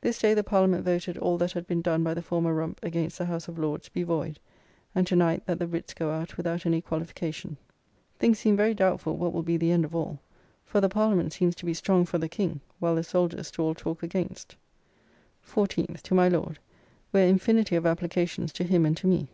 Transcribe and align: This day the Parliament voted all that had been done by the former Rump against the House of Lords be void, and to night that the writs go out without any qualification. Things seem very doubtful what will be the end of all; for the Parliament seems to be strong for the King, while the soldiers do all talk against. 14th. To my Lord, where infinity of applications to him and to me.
This 0.00 0.20
day 0.20 0.32
the 0.32 0.44
Parliament 0.44 0.84
voted 0.84 1.18
all 1.18 1.36
that 1.38 1.50
had 1.54 1.66
been 1.66 1.82
done 1.82 2.04
by 2.04 2.14
the 2.14 2.22
former 2.22 2.54
Rump 2.54 2.78
against 2.84 3.18
the 3.18 3.24
House 3.26 3.48
of 3.48 3.58
Lords 3.58 3.88
be 3.88 4.04
void, 4.04 4.38
and 4.94 5.04
to 5.08 5.16
night 5.16 5.44
that 5.46 5.58
the 5.58 5.66
writs 5.66 5.92
go 5.92 6.12
out 6.12 6.36
without 6.36 6.66
any 6.66 6.80
qualification. 6.80 7.56
Things 8.16 8.38
seem 8.38 8.56
very 8.56 8.74
doubtful 8.74 9.16
what 9.16 9.32
will 9.32 9.42
be 9.42 9.56
the 9.56 9.72
end 9.72 9.84
of 9.84 9.92
all; 9.92 10.20
for 10.64 10.80
the 10.80 10.88
Parliament 10.88 11.32
seems 11.32 11.56
to 11.56 11.66
be 11.66 11.74
strong 11.74 12.04
for 12.04 12.18
the 12.18 12.28
King, 12.28 12.60
while 12.78 12.94
the 12.94 13.02
soldiers 13.02 13.50
do 13.50 13.62
all 13.62 13.74
talk 13.74 14.04
against. 14.04 14.54
14th. 15.44 16.00
To 16.02 16.14
my 16.14 16.28
Lord, 16.28 16.60
where 17.10 17.26
infinity 17.26 17.74
of 17.74 17.86
applications 17.86 18.52
to 18.52 18.62
him 18.62 18.86
and 18.86 18.96
to 18.98 19.08
me. 19.08 19.30